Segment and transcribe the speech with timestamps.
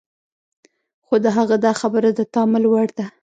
[1.05, 3.05] خو د هغه دا خبره د تأمل وړ ده.